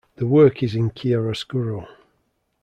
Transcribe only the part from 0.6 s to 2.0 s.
is in chiaroscuro.